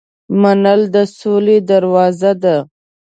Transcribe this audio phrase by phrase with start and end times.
[0.41, 2.57] منل د سولې دروازه ده.